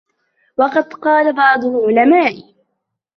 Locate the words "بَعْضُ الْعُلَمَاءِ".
1.35-2.53